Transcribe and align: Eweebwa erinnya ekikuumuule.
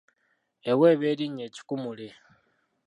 Eweebwa 0.69 1.07
erinnya 1.13 1.43
ekikuumuule. 1.49 2.07